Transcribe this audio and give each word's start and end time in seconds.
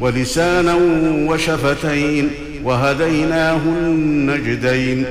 ولسانا 0.00 0.74
وشفتين 1.30 2.30
وهديناه 2.64 3.56
النجدين. 3.56 5.06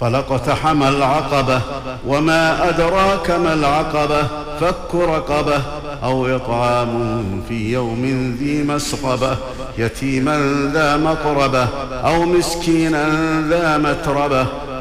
فلقتحم 0.00 0.82
العقبة 0.82 1.60
وما 2.06 2.68
أدراك 2.68 3.30
ما 3.30 3.54
العقبة 3.54 4.22
فك 4.60 4.94
رقبة 4.94 5.62
أو 6.02 6.36
إطعام 6.36 7.42
في 7.48 7.72
يوم 7.72 8.36
ذي 8.40 8.62
مسقبة 8.62 9.36
يتيما 9.78 10.70
ذا 10.72 10.96
مقربة 10.96 11.68
أو 12.04 12.24
مسكينا 12.24 13.04
ذا 13.48 13.78
متربة. 13.78 14.46